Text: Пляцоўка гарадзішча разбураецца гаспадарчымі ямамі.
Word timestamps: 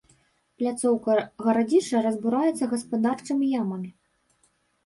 Пляцоўка 0.59 1.17
гарадзішча 1.47 2.01
разбураецца 2.07 2.71
гаспадарчымі 2.75 3.45
ямамі. 3.61 3.89